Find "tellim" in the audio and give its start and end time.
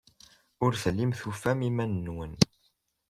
0.81-1.11